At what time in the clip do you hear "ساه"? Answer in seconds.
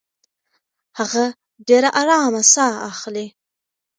2.53-2.75